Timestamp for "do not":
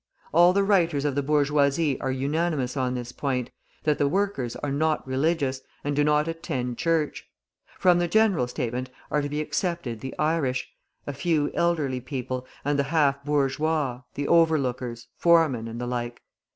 5.95-6.27